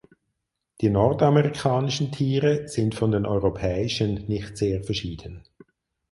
Die 0.81 0.89
nordamerikanischen 0.89 2.11
Tiere 2.11 2.67
sind 2.67 2.95
von 2.95 3.11
den 3.11 3.27
europäischen 3.27 4.15
nicht 4.27 4.57
sehr 4.57 4.83
verschieden. 4.83 5.43